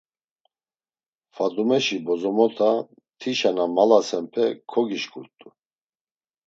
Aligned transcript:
Fadumeşi 1.35 1.97
bozomota, 2.05 2.71
tişa 3.19 3.51
na 3.55 3.65
malasenpe 3.75 4.45
kogişǩurt̆u. 4.71 5.47